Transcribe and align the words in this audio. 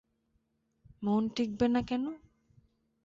মন 1.03 1.23
টিকবে 1.35 1.65
না 1.73 1.81
কেন? 1.89 2.03